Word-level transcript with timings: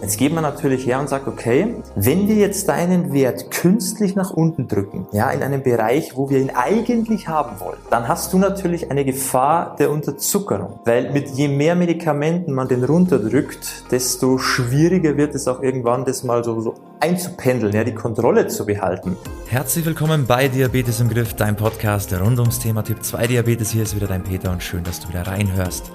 Jetzt 0.00 0.16
geht 0.16 0.32
man 0.32 0.44
natürlich 0.44 0.86
her 0.86 1.00
und 1.00 1.08
sagt, 1.08 1.26
okay, 1.26 1.74
wenn 1.96 2.28
wir 2.28 2.36
jetzt 2.36 2.68
deinen 2.68 3.12
Wert 3.12 3.50
künstlich 3.50 4.14
nach 4.14 4.30
unten 4.30 4.68
drücken, 4.68 5.08
ja, 5.10 5.28
in 5.30 5.42
einem 5.42 5.64
Bereich, 5.64 6.16
wo 6.16 6.30
wir 6.30 6.38
ihn 6.38 6.50
eigentlich 6.50 7.26
haben 7.26 7.58
wollen, 7.58 7.78
dann 7.90 8.06
hast 8.06 8.32
du 8.32 8.38
natürlich 8.38 8.92
eine 8.92 9.04
Gefahr 9.04 9.74
der 9.76 9.90
Unterzuckerung. 9.90 10.78
Weil 10.84 11.10
mit 11.12 11.30
je 11.30 11.48
mehr 11.48 11.74
Medikamenten 11.74 12.52
man 12.52 12.68
den 12.68 12.84
runterdrückt, 12.84 13.90
desto 13.90 14.38
schwieriger 14.38 15.16
wird 15.16 15.34
es 15.34 15.48
auch 15.48 15.62
irgendwann, 15.62 16.04
das 16.04 16.22
mal 16.22 16.44
so, 16.44 16.60
so 16.60 16.74
einzupendeln, 17.00 17.72
ja, 17.72 17.82
die 17.82 17.94
Kontrolle 17.94 18.46
zu 18.46 18.66
behalten. 18.66 19.16
Herzlich 19.48 19.84
willkommen 19.84 20.26
bei 20.26 20.46
Diabetes 20.46 21.00
im 21.00 21.08
Griff, 21.08 21.34
dein 21.34 21.56
Podcast 21.56 22.12
rund 22.12 22.38
ums 22.38 22.60
Thema 22.60 22.84
Typ 22.84 23.02
2 23.02 23.26
Diabetes. 23.26 23.70
Hier 23.70 23.82
ist 23.82 23.96
wieder 23.96 24.06
dein 24.06 24.22
Peter 24.22 24.52
und 24.52 24.62
schön, 24.62 24.84
dass 24.84 25.00
du 25.00 25.08
wieder 25.08 25.26
reinhörst. 25.26 25.90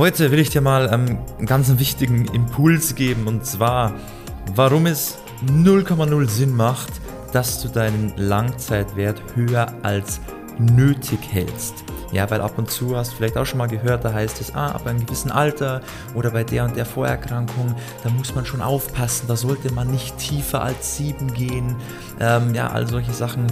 Heute 0.00 0.30
will 0.30 0.38
ich 0.38 0.48
dir 0.48 0.62
mal 0.62 0.88
ähm, 0.90 1.18
einen 1.36 1.46
ganz 1.46 1.78
wichtigen 1.78 2.24
Impuls 2.32 2.94
geben 2.94 3.26
und 3.26 3.44
zwar, 3.44 3.92
warum 4.54 4.86
es 4.86 5.18
0,0 5.44 6.26
Sinn 6.26 6.56
macht, 6.56 6.90
dass 7.34 7.60
du 7.60 7.68
deinen 7.68 8.16
Langzeitwert 8.16 9.20
höher 9.34 9.74
als 9.82 10.22
nötig 10.58 11.18
hältst. 11.30 11.84
Ja, 12.12 12.30
weil 12.30 12.40
ab 12.40 12.56
und 12.56 12.70
zu 12.70 12.96
hast 12.96 13.12
du 13.12 13.16
vielleicht 13.16 13.36
auch 13.36 13.44
schon 13.44 13.58
mal 13.58 13.68
gehört, 13.68 14.02
da 14.02 14.14
heißt 14.14 14.40
es, 14.40 14.54
ah, 14.54 14.70
ab 14.70 14.86
einem 14.86 15.04
gewissen 15.04 15.30
Alter 15.30 15.82
oder 16.14 16.30
bei 16.30 16.44
der 16.44 16.64
und 16.64 16.76
der 16.76 16.86
Vorerkrankung, 16.86 17.74
da 18.02 18.08
muss 18.08 18.34
man 18.34 18.46
schon 18.46 18.62
aufpassen, 18.62 19.26
da 19.28 19.36
sollte 19.36 19.70
man 19.70 19.90
nicht 19.90 20.16
tiefer 20.16 20.62
als 20.62 20.96
7 20.96 21.34
gehen. 21.34 21.76
Ähm, 22.18 22.54
ja, 22.54 22.70
all 22.70 22.86
solche 22.86 23.12
Sachen 23.12 23.48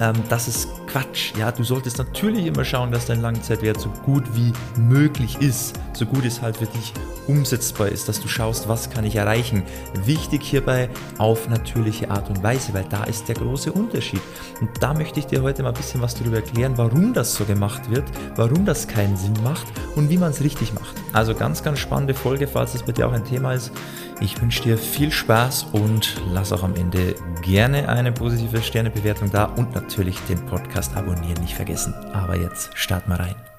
ähm, 0.00 0.14
das 0.28 0.48
ist 0.48 0.68
Quatsch. 0.86 1.32
Ja, 1.38 1.52
du 1.52 1.64
solltest 1.64 1.98
natürlich 1.98 2.46
immer 2.46 2.64
schauen, 2.64 2.90
dass 2.90 3.06
dein 3.06 3.20
Langzeitwert 3.20 3.80
so 3.80 3.90
gut 4.04 4.24
wie 4.34 4.52
möglich 4.80 5.36
ist, 5.40 5.78
so 5.96 6.06
gut 6.06 6.24
es 6.24 6.42
halt 6.42 6.56
für 6.56 6.66
dich 6.66 6.92
umsetzbar 7.26 7.88
ist, 7.88 8.08
dass 8.08 8.20
du 8.20 8.28
schaust, 8.28 8.68
was 8.68 8.90
kann 8.90 9.04
ich 9.04 9.16
erreichen. 9.16 9.62
Wichtig 10.04 10.42
hierbei 10.42 10.88
auf 11.18 11.48
natürliche 11.48 12.10
Art 12.10 12.28
und 12.28 12.42
Weise, 12.42 12.74
weil 12.74 12.84
da 12.88 13.04
ist 13.04 13.28
der 13.28 13.34
große 13.34 13.72
Unterschied. 13.72 14.20
Und 14.60 14.70
da 14.80 14.94
möchte 14.94 15.20
ich 15.20 15.26
dir 15.26 15.42
heute 15.42 15.62
mal 15.62 15.70
ein 15.70 15.74
bisschen 15.74 16.02
was 16.02 16.14
darüber 16.14 16.36
erklären, 16.36 16.74
warum 16.76 17.12
das 17.12 17.34
so 17.34 17.44
gemacht 17.44 17.90
wird, 17.90 18.04
warum 18.36 18.64
das 18.64 18.86
keinen 18.86 19.16
Sinn 19.16 19.36
macht 19.42 19.66
und 19.96 20.10
wie 20.10 20.18
man 20.18 20.30
es 20.30 20.42
richtig 20.42 20.74
macht. 20.74 20.94
Also 21.12 21.34
ganz, 21.34 21.62
ganz 21.62 21.78
spannende 21.78 22.14
Folge, 22.14 22.46
falls 22.46 22.72
das 22.72 22.82
bei 22.82 22.92
dir 22.92 23.08
auch 23.08 23.12
ein 23.12 23.24
Thema 23.24 23.52
ist. 23.52 23.72
Ich 24.20 24.40
wünsche 24.40 24.62
dir 24.62 24.78
viel 24.78 25.10
Spaß 25.10 25.66
und 25.72 26.20
lass 26.32 26.52
auch 26.52 26.62
am 26.62 26.74
Ende 26.74 27.14
gerne 27.42 27.88
eine 27.88 28.12
positive 28.12 28.62
Sternebewertung 28.62 29.30
da 29.30 29.44
und 29.44 29.74
natürlich 29.74 30.18
den 30.28 30.44
Podcast 30.46 30.96
abonnieren 30.96 31.42
nicht 31.42 31.54
vergessen. 31.54 31.94
Aber 32.12 32.36
jetzt 32.36 32.70
start 32.74 33.08
mal 33.08 33.16
rein. 33.16 33.55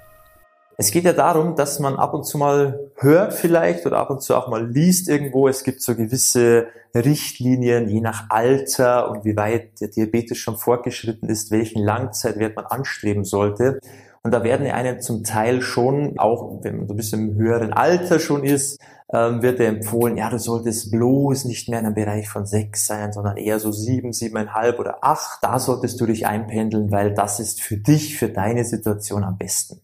Es 0.79 0.91
geht 0.91 1.05
ja 1.05 1.13
darum, 1.13 1.55
dass 1.55 1.79
man 1.79 1.95
ab 1.95 2.13
und 2.13 2.23
zu 2.23 2.37
mal 2.37 2.91
hört 2.97 3.33
vielleicht 3.33 3.87
oder 3.87 3.97
ab 3.97 4.11
und 4.11 4.21
zu 4.21 4.35
auch 4.35 4.47
mal 4.47 4.63
liest 4.63 5.09
irgendwo, 5.09 5.47
es 5.47 5.63
gibt 5.63 5.81
so 5.81 5.95
gewisse 5.95 6.67
Richtlinien, 6.93 7.89
je 7.89 7.99
nach 7.99 8.29
Alter 8.29 9.09
und 9.09 9.25
wie 9.25 9.35
weit 9.35 9.81
der 9.81 9.87
Diabetes 9.87 10.37
schon 10.37 10.55
fortgeschritten 10.55 11.29
ist, 11.29 11.49
welchen 11.49 11.81
Langzeitwert 11.81 12.55
man 12.55 12.65
anstreben 12.65 13.23
sollte. 13.23 13.79
Und 14.21 14.31
da 14.31 14.43
werden 14.43 14.67
einem 14.67 15.01
zum 15.01 15.23
Teil 15.23 15.63
schon, 15.63 16.19
auch 16.19 16.59
wenn 16.61 16.77
man 16.77 16.87
so 16.87 16.93
ein 16.93 16.97
bisschen 16.97 17.29
im 17.31 17.35
höheren 17.37 17.73
Alter 17.73 18.19
schon 18.19 18.43
ist, 18.43 18.79
ähm, 19.11 19.41
wird 19.41 19.59
er 19.59 19.69
empfohlen, 19.69 20.15
ja, 20.15 20.29
du 20.29 20.37
solltest 20.37 20.91
bloß 20.91 21.45
nicht 21.45 21.69
mehr 21.69 21.79
in 21.79 21.87
einem 21.87 21.95
Bereich 21.95 22.29
von 22.29 22.45
sechs 22.45 22.85
sein, 22.85 23.13
sondern 23.13 23.37
eher 23.37 23.59
so 23.59 23.71
sieben, 23.71 24.13
siebeneinhalb 24.13 24.77
oder 24.77 24.97
acht. 25.01 25.39
Da 25.41 25.57
solltest 25.57 25.99
du 25.99 26.05
dich 26.05 26.27
einpendeln, 26.27 26.91
weil 26.91 27.15
das 27.15 27.39
ist 27.39 27.61
für 27.61 27.77
dich, 27.77 28.19
für 28.19 28.29
deine 28.29 28.63
Situation 28.63 29.23
am 29.23 29.39
besten. 29.39 29.81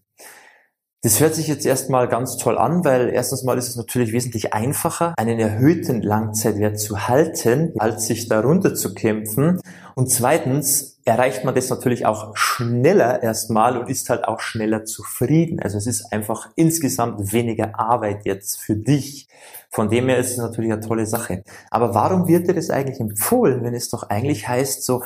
Das 1.05 1.19
hört 1.19 1.35
sich 1.35 1.49
jetzt 1.49 1.65
erstmal 1.65 2.07
ganz 2.07 2.37
toll 2.37 2.57
an, 2.57 2.85
weil 2.85 3.09
erstens 3.09 3.43
mal 3.43 3.57
ist 3.57 3.67
es 3.67 3.75
natürlich 3.75 4.13
wesentlich 4.13 4.53
einfacher, 4.53 5.13
einen 5.17 5.37
erhöhten 5.37 6.01
Langzeitwert 6.01 6.79
zu 6.79 7.09
halten, 7.09 7.73
als 7.77 8.07
sich 8.07 8.29
darunter 8.29 8.73
zu 8.73 8.93
kämpfen. 8.93 9.59
Und 9.95 10.09
zweitens 10.09 11.01
erreicht 11.03 11.43
man 11.43 11.55
das 11.55 11.69
natürlich 11.69 12.05
auch 12.05 12.37
schneller 12.37 13.21
erstmal 13.21 13.78
und 13.78 13.89
ist 13.89 14.09
halt 14.09 14.23
auch 14.23 14.39
schneller 14.39 14.85
zufrieden. 14.85 15.59
Also 15.59 15.78
es 15.78 15.88
ist 15.88 16.13
einfach 16.13 16.50
insgesamt 16.55 17.33
weniger 17.33 17.78
Arbeit 17.78 18.23
jetzt 18.23 18.61
für 18.61 18.78
dich. 18.78 19.28
Von 19.69 19.89
dem 19.89 20.07
her 20.07 20.19
ist 20.19 20.31
es 20.31 20.38
natürlich 20.38 20.72
eine 20.72 20.79
tolle 20.79 21.05
Sache. 21.05 21.44
Aber 21.69 21.94
warum 21.94 22.29
wird 22.29 22.47
dir 22.47 22.53
das 22.53 22.69
eigentlich 22.69 23.01
empfohlen, 23.01 23.61
wenn 23.66 23.73
es 23.73 23.89
doch 23.89 24.03
eigentlich 24.03 24.47
heißt 24.47 24.85
so, 24.85 25.03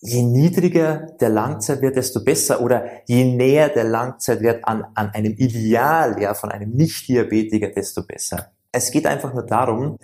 je 0.00 0.22
niedriger 0.22 1.16
der 1.20 1.30
Langzeitwert, 1.30 1.96
desto 1.96 2.22
besser 2.22 2.60
oder 2.60 2.84
je 3.06 3.24
näher 3.24 3.68
der 3.68 3.84
Langzeitwert 3.84 4.66
an, 4.66 4.84
an 4.94 5.10
einem 5.10 5.32
Ideal, 5.32 6.20
ja, 6.20 6.34
von 6.34 6.50
einem 6.50 6.70
Nicht-Diabetiker, 6.70 7.68
desto 7.68 8.04
besser. 8.04 8.52
Es 8.72 8.90
geht 8.90 9.06
einfach 9.06 9.32
nur 9.32 9.44
darum, 9.44 9.98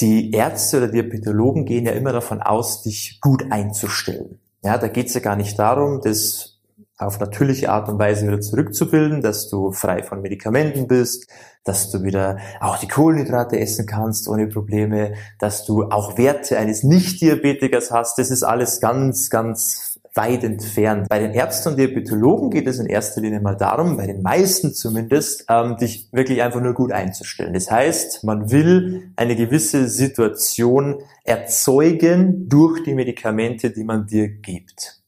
die 0.00 0.32
Ärzte 0.32 0.78
oder 0.78 0.88
Diabetologen 0.88 1.66
gehen 1.66 1.84
ja 1.84 1.92
immer 1.92 2.12
davon 2.12 2.40
aus, 2.40 2.82
dich 2.82 3.18
gut 3.20 3.44
einzustellen. 3.50 4.40
Ja, 4.62 4.78
da 4.78 4.88
geht 4.88 5.08
es 5.08 5.14
ja 5.14 5.20
gar 5.20 5.36
nicht 5.36 5.58
darum, 5.58 6.00
das 6.02 6.59
auf 7.00 7.20
natürliche 7.20 7.70
Art 7.70 7.88
und 7.88 7.98
Weise 7.98 8.26
wieder 8.26 8.40
zurückzubilden, 8.40 9.22
dass 9.22 9.48
du 9.48 9.72
frei 9.72 10.02
von 10.02 10.20
Medikamenten 10.20 10.86
bist, 10.86 11.28
dass 11.64 11.90
du 11.90 12.02
wieder 12.02 12.38
auch 12.60 12.78
die 12.78 12.88
Kohlenhydrate 12.88 13.58
essen 13.58 13.86
kannst 13.86 14.28
ohne 14.28 14.46
Probleme, 14.46 15.12
dass 15.38 15.64
du 15.64 15.84
auch 15.84 16.16
Werte 16.16 16.58
eines 16.58 16.82
Nicht-Diabetikers 16.82 17.90
hast. 17.90 18.18
Das 18.18 18.30
ist 18.30 18.42
alles 18.42 18.80
ganz, 18.80 19.30
ganz 19.30 19.90
weit 20.14 20.42
entfernt. 20.42 21.08
Bei 21.08 21.18
den 21.18 21.32
Ärzten 21.32 21.70
und 21.70 21.76
Diabetologen 21.78 22.50
geht 22.50 22.66
es 22.66 22.78
in 22.78 22.86
erster 22.86 23.20
Linie 23.20 23.40
mal 23.40 23.56
darum, 23.56 23.96
bei 23.96 24.06
den 24.06 24.22
meisten 24.22 24.74
zumindest, 24.74 25.44
ähm, 25.48 25.76
dich 25.76 26.08
wirklich 26.12 26.42
einfach 26.42 26.60
nur 26.60 26.74
gut 26.74 26.92
einzustellen. 26.92 27.54
Das 27.54 27.70
heißt, 27.70 28.24
man 28.24 28.50
will 28.50 29.12
eine 29.16 29.36
gewisse 29.36 29.88
Situation 29.88 31.02
erzeugen 31.24 32.48
durch 32.48 32.82
die 32.82 32.94
Medikamente, 32.94 33.70
die 33.70 33.84
man 33.84 34.06
dir 34.06 34.28
gibt. 34.28 34.99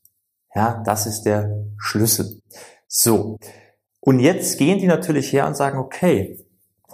Ja, 0.54 0.82
das 0.84 1.06
ist 1.06 1.22
der 1.22 1.64
Schlüssel. 1.78 2.40
So. 2.86 3.38
Und 4.00 4.20
jetzt 4.20 4.58
gehen 4.58 4.78
die 4.78 4.86
natürlich 4.86 5.32
her 5.32 5.46
und 5.46 5.56
sagen, 5.56 5.78
okay, 5.78 6.38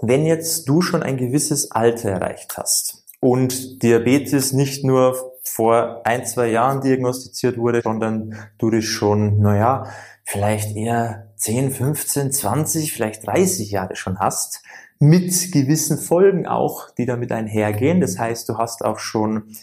wenn 0.01 0.27
jetzt 0.27 0.69
du 0.69 0.81
schon 0.81 1.03
ein 1.03 1.17
gewisses 1.17 1.71
Alter 1.71 2.11
erreicht 2.11 2.57
hast 2.57 3.05
und 3.21 3.83
Diabetes 3.83 4.53
nicht 4.53 4.85
nur 4.85 5.17
vor 5.43 6.03
ein, 6.05 6.25
zwei 6.25 6.49
Jahren 6.49 6.81
diagnostiziert 6.81 7.59
wurde, 7.59 7.81
sondern 7.83 8.37
du 8.59 8.71
das 8.71 8.85
schon, 8.85 9.41
naja, 9.41 9.87
vielleicht 10.25 10.77
eher 10.77 11.33
10, 11.37 11.71
15, 11.71 12.33
20, 12.33 12.93
vielleicht 12.93 13.27
30 13.27 13.71
Jahre 13.71 13.97
schon 13.97 14.19
hast, 14.19 14.63
mit 15.01 15.53
gewissen 15.53 15.99
Folgen 15.99 16.47
auch, 16.47 16.91
die 16.91 17.07
damit 17.07 17.33
einhergehen. 17.33 18.01
Das 18.01 18.19
heißt, 18.19 18.49
du 18.49 18.59
hast 18.59 18.85
auch 18.85 18.99
schon 18.99 19.55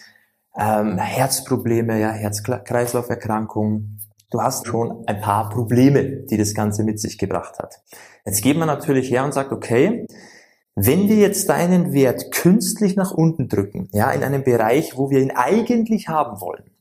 ähm, 0.58 0.98
Herzprobleme, 0.98 2.00
ja, 2.00 2.12
Herz-Kreislauf-Erkrankungen. 2.12 4.00
Du 4.32 4.42
hast 4.42 4.68
schon 4.68 5.04
ein 5.08 5.22
paar 5.22 5.50
Probleme, 5.50 6.04
die 6.04 6.38
das 6.38 6.54
Ganze 6.54 6.84
mit 6.84 7.00
sich 7.00 7.18
gebracht 7.18 7.60
hat. 7.60 7.82
Jetzt 8.26 8.42
geht 8.42 8.58
man 8.58 8.68
natürlich 8.68 9.12
her 9.12 9.24
und 9.24 9.34
sagt, 9.34 9.52
okay, 9.52 10.08
wenn 10.76 11.08
wir 11.08 11.16
jetzt 11.16 11.48
deinen 11.48 11.94
Wert 11.94 12.32
künstlich 12.32 12.96
nach 12.96 13.12
unten 13.12 13.48
drücken, 13.48 13.88
ja, 13.94 14.12
in 14.12 14.24
einem 14.24 14.44
Bereich, 14.44 14.98
wo 14.98 15.10
wir 15.10 15.22
ihn 15.22 15.32
eigentlich 15.32 16.10
haben 16.10 16.42
wollen, 16.42 16.72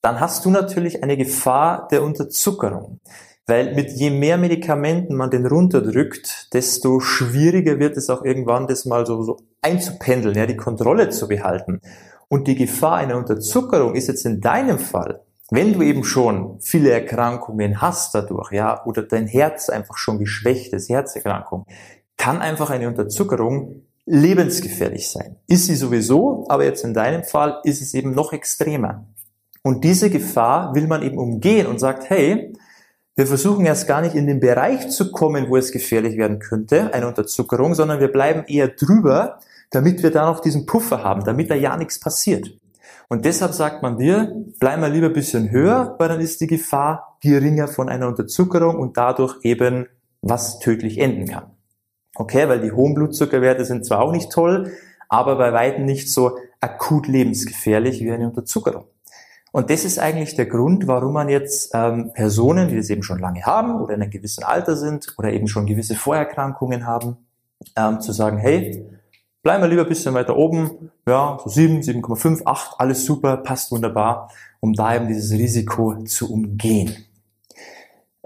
dann 0.00 0.20
hast 0.20 0.44
du 0.44 0.50
natürlich 0.50 1.02
eine 1.02 1.16
Gefahr 1.16 1.88
der 1.88 2.02
Unterzuckerung. 2.02 3.00
Weil 3.48 3.74
mit 3.74 3.92
je 3.92 4.10
mehr 4.10 4.38
Medikamenten 4.38 5.14
man 5.14 5.30
den 5.30 5.46
runterdrückt, 5.46 6.52
desto 6.52 6.98
schwieriger 7.00 7.78
wird 7.78 7.96
es 7.96 8.10
auch 8.10 8.24
irgendwann, 8.24 8.66
das 8.66 8.86
mal 8.86 9.06
so, 9.06 9.22
so 9.22 9.36
einzupendeln, 9.62 10.34
ja, 10.34 10.46
die 10.46 10.56
Kontrolle 10.56 11.10
zu 11.10 11.28
behalten. 11.28 11.80
Und 12.28 12.48
die 12.48 12.56
Gefahr 12.56 12.96
einer 12.96 13.16
Unterzuckerung 13.16 13.94
ist 13.94 14.08
jetzt 14.08 14.26
in 14.26 14.40
deinem 14.40 14.78
Fall, 14.78 15.22
wenn 15.50 15.72
du 15.72 15.82
eben 15.82 16.02
schon 16.02 16.60
viele 16.60 16.90
Erkrankungen 16.90 17.80
hast 17.80 18.14
dadurch, 18.14 18.50
ja, 18.50 18.84
oder 18.84 19.02
dein 19.02 19.26
Herz 19.26 19.68
einfach 19.68 19.96
schon 19.96 20.18
geschwächt 20.18 20.72
ist, 20.72 20.88
Herzerkrankung, 20.88 21.66
kann 22.16 22.40
einfach 22.40 22.70
eine 22.70 22.88
Unterzuckerung 22.88 23.82
lebensgefährlich 24.06 25.08
sein. 25.08 25.36
Ist 25.46 25.66
sie 25.66 25.76
sowieso, 25.76 26.46
aber 26.48 26.64
jetzt 26.64 26.84
in 26.84 26.94
deinem 26.94 27.22
Fall 27.22 27.60
ist 27.64 27.80
es 27.80 27.94
eben 27.94 28.12
noch 28.12 28.32
extremer. 28.32 29.06
Und 29.62 29.84
diese 29.84 30.10
Gefahr 30.10 30.74
will 30.74 30.86
man 30.86 31.02
eben 31.02 31.18
umgehen 31.18 31.66
und 31.66 31.78
sagt, 31.78 32.08
hey, 32.08 32.52
wir 33.16 33.26
versuchen 33.26 33.66
erst 33.66 33.88
gar 33.88 34.00
nicht 34.00 34.14
in 34.14 34.26
den 34.26 34.40
Bereich 34.40 34.90
zu 34.90 35.10
kommen, 35.10 35.48
wo 35.48 35.56
es 35.56 35.72
gefährlich 35.72 36.16
werden 36.16 36.38
könnte, 36.38 36.92
eine 36.92 37.08
Unterzuckerung, 37.08 37.74
sondern 37.74 37.98
wir 37.98 38.12
bleiben 38.12 38.44
eher 38.46 38.68
drüber, 38.68 39.40
damit 39.70 40.02
wir 40.02 40.10
da 40.10 40.26
noch 40.26 40.40
diesen 40.40 40.66
Puffer 40.66 41.02
haben, 41.02 41.24
damit 41.24 41.50
da 41.50 41.54
ja 41.54 41.76
nichts 41.76 42.00
passiert. 42.00 42.50
Und 43.08 43.24
deshalb 43.24 43.52
sagt 43.52 43.82
man 43.82 43.98
dir, 43.98 44.34
bleib 44.58 44.80
mal 44.80 44.90
lieber 44.90 45.06
ein 45.06 45.12
bisschen 45.12 45.50
höher, 45.50 45.94
weil 45.98 46.08
dann 46.08 46.20
ist 46.20 46.40
die 46.40 46.46
Gefahr 46.46 47.18
geringer 47.20 47.68
von 47.68 47.88
einer 47.88 48.08
Unterzuckerung 48.08 48.76
und 48.76 48.96
dadurch 48.96 49.36
eben 49.42 49.86
was 50.22 50.58
tödlich 50.58 50.98
enden 50.98 51.28
kann. 51.28 51.50
Okay, 52.16 52.48
weil 52.48 52.60
die 52.60 52.72
hohen 52.72 52.94
Blutzuckerwerte 52.94 53.64
sind 53.64 53.84
zwar 53.84 54.00
auch 54.00 54.12
nicht 54.12 54.32
toll, 54.32 54.72
aber 55.08 55.36
bei 55.36 55.52
weitem 55.52 55.84
nicht 55.84 56.10
so 56.10 56.38
akut 56.60 57.06
lebensgefährlich 57.06 58.00
wie 58.00 58.10
eine 58.10 58.28
Unterzuckerung. 58.28 58.86
Und 59.52 59.70
das 59.70 59.84
ist 59.84 59.98
eigentlich 59.98 60.34
der 60.34 60.46
Grund, 60.46 60.86
warum 60.86 61.12
man 61.14 61.28
jetzt 61.28 61.70
ähm, 61.74 62.12
Personen, 62.12 62.68
die 62.68 62.76
das 62.76 62.90
eben 62.90 63.02
schon 63.02 63.18
lange 63.18 63.42
haben 63.44 63.80
oder 63.80 63.94
in 63.94 64.02
einem 64.02 64.10
gewissen 64.10 64.44
Alter 64.44 64.76
sind 64.76 65.14
oder 65.18 65.32
eben 65.32 65.48
schon 65.48 65.66
gewisse 65.66 65.94
Vorerkrankungen 65.94 66.86
haben, 66.86 67.16
ähm, 67.76 68.00
zu 68.00 68.12
sagen, 68.12 68.38
hey, 68.38 68.84
bleiben 69.46 69.62
wir 69.62 69.68
lieber 69.68 69.82
ein 69.82 69.88
bisschen 69.88 70.12
weiter 70.12 70.36
oben, 70.36 70.90
ja, 71.06 71.38
so 71.40 71.48
7, 71.48 71.78
7,5, 71.78 72.42
8, 72.44 72.80
alles 72.80 73.04
super, 73.04 73.36
passt 73.36 73.70
wunderbar, 73.70 74.28
um 74.58 74.72
da 74.72 74.96
eben 74.96 75.06
dieses 75.06 75.30
Risiko 75.38 76.02
zu 76.02 76.32
umgehen. 76.32 76.96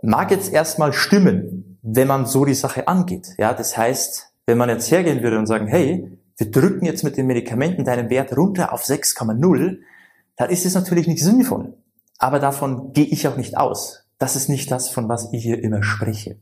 Mag 0.00 0.30
jetzt 0.30 0.50
erstmal 0.50 0.94
stimmen, 0.94 1.78
wenn 1.82 2.08
man 2.08 2.24
so 2.24 2.46
die 2.46 2.54
Sache 2.54 2.88
angeht. 2.88 3.34
Ja, 3.36 3.52
das 3.52 3.76
heißt, 3.76 4.32
wenn 4.46 4.56
man 4.56 4.70
jetzt 4.70 4.90
hergehen 4.90 5.22
würde 5.22 5.38
und 5.38 5.44
sagen, 5.44 5.66
hey, 5.66 6.10
wir 6.38 6.50
drücken 6.50 6.86
jetzt 6.86 7.04
mit 7.04 7.18
den 7.18 7.26
Medikamenten 7.26 7.84
deinen 7.84 8.08
Wert 8.08 8.34
runter 8.34 8.72
auf 8.72 8.84
6,0, 8.84 9.76
dann 10.36 10.48
ist 10.48 10.64
es 10.64 10.72
natürlich 10.72 11.06
nicht 11.06 11.22
sinnvoll. 11.22 11.74
Aber 12.16 12.38
davon 12.38 12.94
gehe 12.94 13.04
ich 13.04 13.28
auch 13.28 13.36
nicht 13.36 13.58
aus. 13.58 14.06
Das 14.16 14.36
ist 14.36 14.48
nicht 14.48 14.70
das, 14.70 14.88
von 14.88 15.10
was 15.10 15.30
ich 15.34 15.42
hier 15.42 15.62
immer 15.62 15.82
spreche. 15.82 16.38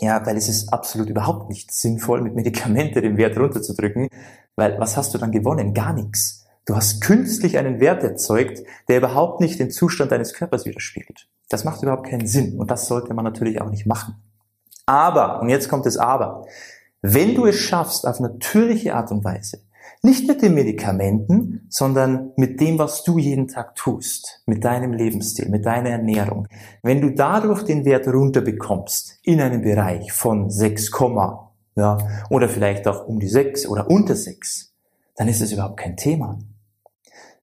Ja, 0.00 0.24
weil 0.26 0.36
es 0.36 0.48
ist 0.48 0.72
absolut 0.72 1.08
überhaupt 1.08 1.48
nicht 1.48 1.72
sinnvoll, 1.72 2.20
mit 2.20 2.34
Medikamente 2.34 3.00
den 3.00 3.16
Wert 3.16 3.38
runterzudrücken, 3.38 4.08
weil 4.54 4.78
was 4.78 4.96
hast 4.96 5.14
du 5.14 5.18
dann 5.18 5.32
gewonnen? 5.32 5.74
Gar 5.74 5.94
nichts. 5.94 6.44
Du 6.66 6.74
hast 6.74 7.00
künstlich 7.00 7.58
einen 7.58 7.80
Wert 7.80 8.02
erzeugt, 8.02 8.62
der 8.88 8.98
überhaupt 8.98 9.40
nicht 9.40 9.58
den 9.60 9.70
Zustand 9.70 10.10
deines 10.10 10.34
Körpers 10.34 10.66
widerspiegelt. 10.66 11.28
Das 11.48 11.64
macht 11.64 11.82
überhaupt 11.82 12.08
keinen 12.08 12.26
Sinn 12.26 12.58
und 12.58 12.70
das 12.70 12.88
sollte 12.88 13.14
man 13.14 13.24
natürlich 13.24 13.60
auch 13.60 13.70
nicht 13.70 13.86
machen. 13.86 14.16
Aber, 14.84 15.40
und 15.40 15.48
jetzt 15.48 15.68
kommt 15.68 15.86
das 15.86 15.96
Aber, 15.96 16.46
wenn 17.02 17.34
du 17.34 17.46
es 17.46 17.56
schaffst, 17.56 18.06
auf 18.06 18.18
natürliche 18.18 18.94
Art 18.94 19.12
und 19.12 19.24
Weise, 19.24 19.60
nicht 20.02 20.28
mit 20.28 20.42
den 20.42 20.54
Medikamenten, 20.54 21.66
sondern 21.68 22.32
mit 22.36 22.60
dem, 22.60 22.78
was 22.78 23.02
du 23.04 23.18
jeden 23.18 23.48
Tag 23.48 23.74
tust, 23.74 24.42
mit 24.46 24.64
deinem 24.64 24.92
Lebensstil, 24.92 25.48
mit 25.48 25.66
deiner 25.66 25.90
Ernährung. 25.90 26.48
Wenn 26.82 27.00
du 27.00 27.10
dadurch 27.10 27.62
den 27.62 27.84
Wert 27.84 28.06
runterbekommst 28.06 29.18
in 29.22 29.40
einem 29.40 29.62
Bereich 29.62 30.12
von 30.12 30.50
6, 30.50 30.90
ja, 31.76 31.98
oder 32.30 32.48
vielleicht 32.48 32.86
auch 32.88 33.06
um 33.06 33.18
die 33.18 33.28
6 33.28 33.66
oder 33.68 33.90
unter 33.90 34.14
6, 34.14 34.72
dann 35.16 35.28
ist 35.28 35.40
es 35.40 35.52
überhaupt 35.52 35.78
kein 35.78 35.96
Thema. 35.96 36.38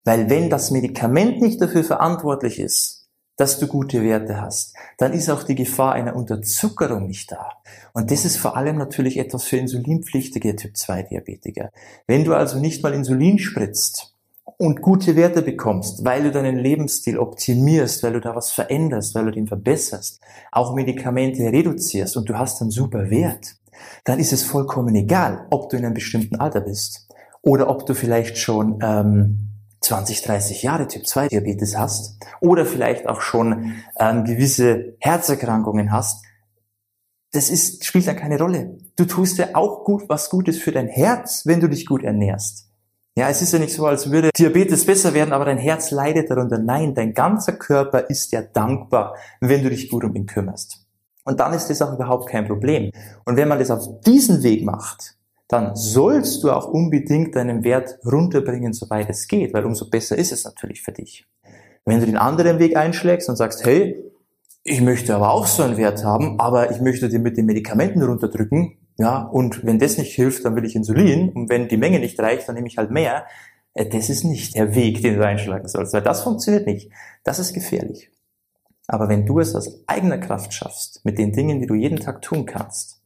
Weil 0.04 0.30
wenn 0.30 0.50
das 0.50 0.72
Medikament 0.72 1.42
nicht 1.42 1.62
dafür 1.62 1.84
verantwortlich 1.84 2.60
ist, 2.60 3.03
dass 3.44 3.60
du 3.60 3.68
gute 3.68 4.02
Werte 4.04 4.40
hast, 4.40 4.74
dann 4.98 5.12
ist 5.12 5.30
auch 5.30 5.44
die 5.44 5.56
Gefahr 5.56 5.92
einer 5.92 6.16
Unterzuckerung 6.16 7.08
nicht 7.08 7.30
da. 7.30 7.52
Und 7.92 8.10
das 8.10 8.24
ist 8.24 8.38
vor 8.38 8.56
allem 8.56 8.78
natürlich 8.78 9.18
etwas 9.18 9.44
für 9.44 9.58
insulinpflichtige 9.58 10.56
Typ-2-Diabetiker. 10.56 11.70
Wenn 12.08 12.24
du 12.24 12.36
also 12.36 12.58
nicht 12.58 12.82
mal 12.84 12.94
Insulin 12.94 13.40
spritzt 13.40 14.16
und 14.46 14.82
gute 14.82 15.18
Werte 15.18 15.42
bekommst, 15.42 16.06
weil 16.06 16.24
du 16.24 16.32
deinen 16.32 16.58
Lebensstil 16.58 17.20
optimierst, 17.20 18.02
weil 18.02 18.14
du 18.14 18.22
da 18.22 18.34
was 18.34 18.50
veränderst, 18.54 19.14
weil 19.14 19.26
du 19.26 19.32
den 19.32 19.48
verbesserst, 19.48 20.22
auch 20.54 20.74
Medikamente 20.74 21.44
reduzierst 21.44 22.16
und 22.16 22.30
du 22.30 22.38
hast 22.38 22.62
einen 22.62 22.72
super 22.72 23.10
Wert, 23.10 23.58
dann 24.06 24.20
ist 24.20 24.32
es 24.32 24.44
vollkommen 24.44 24.96
egal, 24.96 25.48
ob 25.50 25.68
du 25.68 25.76
in 25.76 25.84
einem 25.84 25.96
bestimmten 25.96 26.38
Alter 26.38 26.62
bist 26.62 27.10
oder 27.42 27.68
ob 27.68 27.86
du 27.86 27.94
vielleicht 27.94 28.38
schon 28.38 28.80
ähm, 28.82 29.53
20, 29.84 30.22
30 30.22 30.64
Jahre 30.64 30.88
Typ 30.88 31.06
2 31.06 31.28
Diabetes 31.28 31.78
hast 31.78 32.18
oder 32.40 32.66
vielleicht 32.66 33.08
auch 33.08 33.22
schon 33.22 33.76
ähm, 34.00 34.24
gewisse 34.24 34.96
Herzerkrankungen 35.00 35.92
hast, 35.92 36.26
das 37.32 37.50
ist, 37.50 37.84
spielt 37.84 38.08
dann 38.08 38.16
keine 38.16 38.38
Rolle. 38.38 38.78
Du 38.96 39.06
tust 39.06 39.38
ja 39.38 39.50
auch 39.54 39.84
gut 39.84 40.04
was 40.08 40.30
Gutes 40.30 40.60
für 40.60 40.72
dein 40.72 40.88
Herz, 40.88 41.46
wenn 41.46 41.60
du 41.60 41.68
dich 41.68 41.86
gut 41.86 42.04
ernährst. 42.04 42.70
Ja, 43.16 43.30
es 43.30 43.42
ist 43.42 43.54
ja 43.54 43.60
nicht 43.60 43.74
so, 43.74 43.86
als 43.86 44.10
würde 44.12 44.30
Diabetes 44.36 44.86
besser 44.86 45.14
werden, 45.14 45.34
aber 45.34 45.46
dein 45.46 45.58
Herz 45.58 45.92
leidet 45.92 46.32
darunter. 46.32 46.58
Nein, 46.58 46.96
dein 46.96 47.14
ganzer 47.14 47.54
Körper 47.54 48.10
ist 48.10 48.32
ja 48.32 48.42
dankbar, 48.42 49.16
wenn 49.40 49.64
du 49.64 49.70
dich 49.70 49.90
gut 49.90 50.04
um 50.04 50.16
ihn 50.16 50.26
kümmerst. 50.26 50.84
Und 51.24 51.40
dann 51.40 51.54
ist 51.54 51.70
das 51.70 51.82
auch 51.82 51.94
überhaupt 51.94 52.30
kein 52.30 52.48
Problem. 52.48 52.92
Und 53.26 53.38
wenn 53.38 53.48
man 53.48 53.60
das 53.60 53.72
auf 53.72 54.02
diesen 54.02 54.44
Weg 54.44 54.64
macht, 54.66 55.16
dann 55.48 55.76
sollst 55.76 56.44
du 56.44 56.52
auch 56.52 56.68
unbedingt 56.68 57.36
deinen 57.36 57.64
Wert 57.64 58.00
runterbringen, 58.06 58.74
soweit 58.74 59.10
es 59.10 59.28
geht, 59.28 59.54
weil 59.54 59.66
umso 59.66 59.90
besser 59.90 60.18
ist 60.18 60.32
es 60.32 60.46
natürlich 60.46 60.82
für 60.82 60.92
dich. 60.92 61.26
Wenn 61.86 62.00
du 62.00 62.06
den 62.06 62.18
anderen 62.18 62.60
Weg 62.60 62.78
einschlägst 62.78 63.30
und 63.30 63.36
sagst, 63.36 63.66
hey, 63.66 64.04
ich 64.64 64.82
möchte 64.82 65.14
aber 65.16 65.32
auch 65.32 65.46
so 65.46 65.64
einen 65.64 65.78
Wert 65.78 66.06
haben, 66.06 66.40
aber 66.40 66.72
ich 66.72 66.80
möchte 66.80 67.10
den 67.10 67.22
mit 67.22 67.36
den 67.36 67.46
Medikamenten 67.46 68.02
runterdrücken, 68.02 68.78
ja, 68.98 69.24
und 69.24 69.66
wenn 69.66 69.80
das 69.80 69.98
nicht 69.98 70.14
hilft, 70.16 70.46
dann 70.46 70.56
will 70.56 70.66
ich 70.66 70.76
Insulin, 70.76 71.30
und 71.30 71.50
wenn 71.50 71.68
die 71.68 71.78
Menge 71.78 72.00
nicht 72.00 72.20
reicht, 72.20 72.48
dann 72.48 72.56
nehme 72.56 72.68
ich 72.68 72.78
halt 72.78 72.92
mehr. 72.92 73.26
Äh, 73.74 73.88
das 73.88 74.10
ist 74.10 74.24
nicht 74.24 74.56
der 74.56 74.76
Weg, 74.76 75.02
den 75.02 75.18
du 75.18 75.26
einschlagen 75.26 75.68
sollst, 75.68 75.94
weil 75.94 76.02
das 76.02 76.22
funktioniert 76.22 76.68
nicht. 76.68 76.92
Das 77.24 77.40
ist 77.40 77.54
gefährlich. 77.54 78.12
Aber 78.88 79.10
wenn 79.10 79.26
du 79.26 79.40
es 79.40 79.56
aus 79.56 79.84
eigener 79.88 80.18
Kraft 80.18 80.54
schaffst, 80.54 81.04
mit 81.04 81.18
den 81.18 81.32
Dingen, 81.32 81.60
die 81.60 81.68
du 81.68 81.74
jeden 81.74 82.00
Tag 82.00 82.22
tun 82.22 82.46
kannst, 82.46 83.02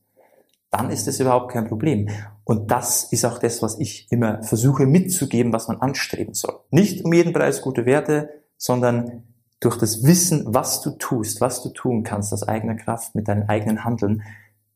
dann 0.69 0.89
ist 0.89 1.07
es 1.07 1.19
überhaupt 1.19 1.51
kein 1.51 1.67
Problem. 1.67 2.09
Und 2.43 2.71
das 2.71 3.11
ist 3.11 3.25
auch 3.25 3.39
das, 3.39 3.61
was 3.61 3.79
ich 3.79 4.11
immer 4.11 4.43
versuche 4.43 4.85
mitzugeben, 4.85 5.53
was 5.53 5.67
man 5.67 5.81
anstreben 5.81 6.33
soll. 6.33 6.59
Nicht 6.71 7.05
um 7.05 7.13
jeden 7.13 7.33
Preis 7.33 7.61
gute 7.61 7.85
Werte, 7.85 8.29
sondern 8.57 9.23
durch 9.59 9.77
das 9.77 10.03
Wissen, 10.03 10.43
was 10.47 10.81
du 10.81 10.91
tust, 10.91 11.41
was 11.41 11.63
du 11.63 11.69
tun 11.69 12.03
kannst 12.03 12.33
aus 12.33 12.47
eigener 12.47 12.75
Kraft 12.75 13.15
mit 13.15 13.27
deinem 13.27 13.47
eigenen 13.47 13.83
Handeln, 13.83 14.23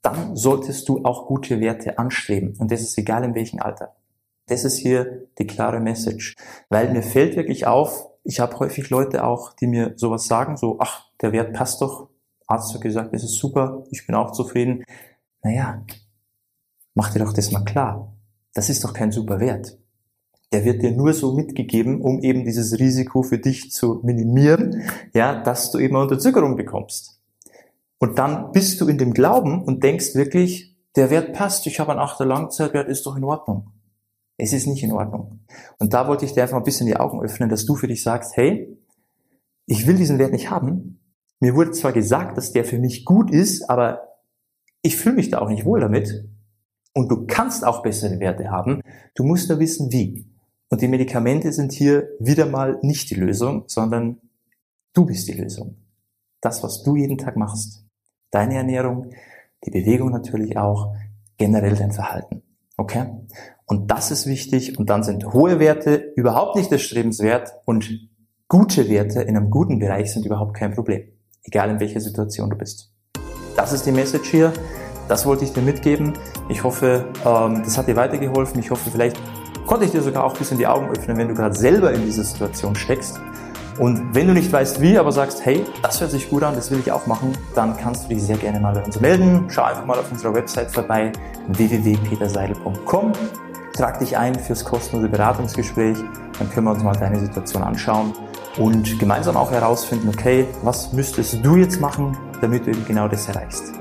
dann 0.02 0.36
solltest 0.36 0.90
du 0.90 1.04
auch 1.04 1.28
gute 1.28 1.60
Werte 1.60 2.00
anstreben. 2.00 2.56
Und 2.58 2.72
das 2.72 2.82
ist 2.82 2.98
egal 2.98 3.24
in 3.24 3.36
welchem 3.36 3.62
Alter. 3.62 3.96
Das 4.48 4.64
ist 4.64 4.78
hier 4.78 5.28
die 5.38 5.46
klare 5.46 5.80
Message. 5.80 6.36
Weil 6.70 6.92
mir 6.92 7.04
fällt 7.04 7.36
wirklich 7.36 7.68
auf, 7.68 8.08
ich 8.24 8.40
habe 8.40 8.58
häufig 8.60 8.90
Leute 8.90 9.24
auch, 9.24 9.54
die 9.54 9.68
mir 9.68 9.94
sowas 9.96 10.26
sagen, 10.26 10.58
so, 10.58 10.78
ach, 10.80 11.06
der 11.22 11.32
Wert 11.32 11.54
passt 11.54 11.82
doch. 11.82 12.10
Arzt 12.48 12.74
hat 12.74 12.82
gesagt, 12.82 13.14
es 13.14 13.24
ist 13.24 13.38
super, 13.38 13.84
ich 13.92 14.06
bin 14.06 14.16
auch 14.16 14.32
zufrieden. 14.32 14.84
Naja, 15.44 15.84
mach 16.94 17.14
dir 17.14 17.20
doch 17.20 17.34
das 17.34 17.52
mal 17.52 17.64
klar. 17.64 18.14
Das 18.54 18.70
ist 18.70 18.84
doch 18.84 18.94
kein 18.94 19.12
super 19.12 19.40
Wert. 19.40 19.78
Der 20.52 20.66
wird 20.66 20.82
dir 20.82 20.92
nur 20.92 21.14
so 21.14 21.34
mitgegeben, 21.34 22.02
um 22.02 22.22
eben 22.22 22.44
dieses 22.44 22.78
Risiko 22.78 23.24
für 23.24 23.38
dich 23.38 23.72
zu 23.72 24.02
minimieren, 24.04 24.84
ja, 25.14 25.42
dass 25.42 25.72
du 25.72 25.80
eben 25.80 25.96
Unterzuckerung 25.96 26.58
bekommst. 26.58 27.22
Und 28.00 28.20
dann 28.20 28.52
bist 28.52 28.82
du 28.82 28.88
in 28.88 28.98
dem 28.98 29.14
Glauben 29.14 29.64
und 29.64 29.84
denkst 29.84 30.16
wirklich, 30.16 30.76
der 30.96 31.10
Wert 31.10 31.34
passt, 31.34 31.66
ich 31.68 31.80
habe 31.80 31.92
einen 31.92 32.02
8er 32.02 32.26
Langzeitwert, 32.26 32.90
ist 32.90 33.06
doch 33.06 33.16
in 33.16 33.24
Ordnung. 33.24 33.72
Es 34.38 34.52
ist 34.52 34.68
nicht 34.68 34.84
in 34.84 34.92
Ordnung. 34.92 35.46
Und 35.78 35.94
da 35.94 36.08
wollte 36.08 36.26
ich 36.26 36.34
dir 36.34 36.42
einfach 36.42 36.58
ein 36.58 36.64
bisschen 36.64 36.88
die 36.88 36.98
Augen 36.98 37.22
öffnen, 37.22 37.48
dass 37.48 37.66
du 37.66 37.76
für 37.76 37.88
dich 37.88 38.04
sagst, 38.04 38.36
hey, 38.36 38.78
ich 39.68 39.88
will 39.88 39.96
diesen 39.96 40.20
Wert 40.20 40.34
nicht 40.34 40.50
haben. 40.50 41.00
Mir 41.40 41.56
wurde 41.56 41.72
zwar 41.72 41.94
gesagt, 41.94 42.38
dass 42.38 42.52
der 42.52 42.66
für 42.66 42.80
mich 42.80 43.06
gut 43.06 43.32
ist, 43.32 43.70
aber 43.70 44.11
ich 44.82 44.98
fühle 44.98 45.16
mich 45.16 45.30
da 45.30 45.40
auch 45.40 45.50
nicht 45.50 45.66
wohl 45.66 45.80
damit. 45.80 46.28
Und 46.94 47.10
du 47.10 47.26
kannst 47.26 47.66
auch 47.66 47.84
bessere 47.84 48.20
Werte 48.20 48.52
haben. 48.52 48.82
Du 49.16 49.24
musst 49.24 49.50
nur 49.50 49.60
wissen, 49.60 49.92
wie. 49.92 50.26
Und 50.70 50.82
die 50.82 50.88
Medikamente 50.88 51.52
sind 51.52 51.72
hier 51.72 52.10
wieder 52.20 52.46
mal 52.46 52.80
nicht 52.82 53.10
die 53.10 53.16
Lösung, 53.16 53.66
sondern 53.68 54.18
du 54.94 55.06
bist 55.06 55.28
die 55.28 55.34
Lösung. 55.34 55.78
Das, 56.42 56.64
was 56.64 56.84
du 56.84 56.96
jeden 56.96 57.18
Tag 57.18 57.38
machst. 57.38 57.86
Deine 58.32 58.56
Ernährung, 58.56 59.12
die 59.66 59.72
Bewegung 59.72 60.12
natürlich 60.12 60.58
auch, 60.58 60.94
generell 61.38 61.76
dein 61.76 61.92
Verhalten. 61.92 62.44
Okay? 62.78 63.06
Und 63.66 63.92
das 63.92 64.12
ist 64.12 64.26
wichtig. 64.26 64.78
Und 64.78 64.90
dann 64.90 65.04
sind 65.04 65.34
hohe 65.34 65.60
Werte 65.60 66.14
überhaupt 66.16 66.56
nicht 66.56 66.72
erstrebenswert 66.72 67.54
und 67.66 68.10
gute 68.48 68.90
Werte 68.90 69.22
in 69.22 69.38
einem 69.38 69.50
guten 69.50 69.80
Bereich 69.80 70.12
sind 70.12 70.26
überhaupt 70.26 70.56
kein 70.56 70.74
Problem. 70.74 71.04
Egal 71.44 71.70
in 71.70 71.80
welcher 71.80 72.02
Situation 72.02 72.50
du 72.50 72.58
bist. 72.58 72.91
Das 73.56 73.74
ist 73.74 73.86
die 73.86 73.92
Message 73.92 74.30
hier. 74.30 74.54
Das 75.08 75.26
wollte 75.26 75.44
ich 75.44 75.54
dir 75.54 75.62
mitgeben. 75.62 76.14
Ich 76.48 76.64
hoffe, 76.64 77.06
ähm, 77.26 77.64
das 77.64 77.78
hat 77.78 77.88
dir 77.88 77.96
weitergeholfen. 77.96 78.60
Ich 78.60 78.72
hoffe, 78.72 78.90
vielleicht 78.92 79.18
konnte 79.66 79.86
ich 79.86 79.92
dir 79.92 80.02
sogar 80.02 80.24
auch 80.24 80.34
ein 80.34 80.38
bisschen 80.38 80.58
die 80.58 80.68
Augen 80.68 80.90
öffnen, 80.90 81.18
wenn 81.18 81.28
du 81.28 81.36
gerade 81.36 81.56
selber 81.56 81.92
in 81.92 82.06
dieser 82.06 82.24
Situation 82.24 82.76
steckst. 82.76 83.20
Und 83.80 84.14
wenn 84.14 84.28
du 84.28 84.34
nicht 84.34 84.52
weißt 84.52 84.82
wie, 84.82 84.98
aber 84.98 85.12
sagst, 85.12 85.46
hey, 85.46 85.66
das 85.82 86.02
hört 86.02 86.12
sich 86.12 86.30
gut 86.30 86.44
an, 86.44 86.56
das 86.56 86.72
will 86.72 86.80
ich 86.80 86.92
auch 86.92 87.08
machen, 87.08 87.34
dann 87.56 87.76
kannst 87.78 88.04
du 88.04 88.10
dich 88.10 88.22
sehr 88.22 88.38
gerne 88.38 88.60
mal 88.60 88.74
bei 88.74 88.84
uns 88.84 89.00
melden. 89.00 89.46
Schau 89.50 89.64
einfach 89.64 89.86
mal 89.86 89.98
auf 89.98 90.12
unserer 90.12 90.34
Website 90.34 90.70
vorbei, 90.72 91.12
www.peterseidel.com. 91.48 93.14
Trag 93.74 94.00
dich 94.00 94.18
ein 94.18 94.36
fürs 94.36 94.66
kostenlose 94.66 95.10
Beratungsgespräch, 95.10 95.98
dann 96.38 96.50
können 96.52 96.68
wir 96.68 96.72
uns 96.72 96.84
mal 96.84 96.96
deine 96.96 97.20
Situation 97.20 97.64
anschauen 97.64 98.14
und 98.58 99.00
gemeinsam 99.00 99.38
auch 99.38 99.52
herausfinden, 99.52 100.10
okay, 100.10 100.46
was 100.62 100.92
müsstest 100.92 101.44
du 101.44 101.56
jetzt 101.56 101.80
machen, 101.80 102.18
damit 102.42 102.66
du 102.66 102.72
eben 102.72 102.86
genau 102.86 103.08
das 103.08 103.28
erreichst. 103.28 103.74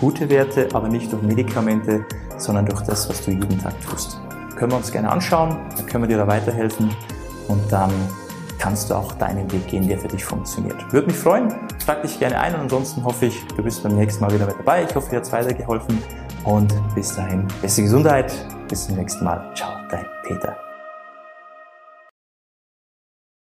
Gute 0.00 0.28
Werte, 0.30 0.68
aber 0.72 0.88
nicht 0.88 1.12
durch 1.12 1.22
Medikamente, 1.22 2.04
sondern 2.36 2.66
durch 2.66 2.80
das, 2.82 3.08
was 3.08 3.24
du 3.24 3.32
jeden 3.32 3.60
Tag 3.60 3.74
tust. 3.82 4.20
Können 4.56 4.72
wir 4.72 4.76
uns 4.76 4.90
gerne 4.90 5.10
anschauen, 5.10 5.56
dann 5.76 5.86
können 5.86 6.04
wir 6.04 6.08
dir 6.08 6.18
da 6.18 6.26
weiterhelfen 6.26 6.90
und 7.48 7.60
dann 7.70 7.90
kannst 8.58 8.90
du 8.90 8.94
auch 8.94 9.12
deinen 9.12 9.50
Weg 9.52 9.68
gehen, 9.68 9.86
der 9.86 9.98
für 9.98 10.08
dich 10.08 10.24
funktioniert. 10.24 10.92
Würde 10.92 11.08
mich 11.08 11.16
freuen, 11.16 11.54
trag 11.84 12.02
dich 12.02 12.18
gerne 12.18 12.38
ein 12.38 12.54
und 12.54 12.62
ansonsten 12.62 13.04
hoffe 13.04 13.26
ich, 13.26 13.46
du 13.56 13.62
bist 13.62 13.82
beim 13.82 13.94
nächsten 13.94 14.22
Mal 14.22 14.32
wieder 14.32 14.46
mit 14.46 14.58
dabei. 14.58 14.84
Ich 14.84 14.94
hoffe, 14.94 15.10
dir 15.10 15.16
hat 15.16 15.24
es 15.24 15.32
weitergeholfen 15.32 15.98
und 16.44 16.74
bis 16.94 17.14
dahin, 17.14 17.46
beste 17.62 17.82
Gesundheit, 17.82 18.32
bis 18.68 18.86
zum 18.86 18.96
nächsten 18.96 19.24
Mal. 19.24 19.52
Ciao, 19.54 19.70
dein 19.90 20.06
Peter. 20.24 20.67